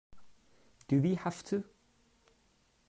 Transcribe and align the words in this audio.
Do 0.87 0.99
we 0.99 1.13
have 1.13 1.43
to? 1.43 1.63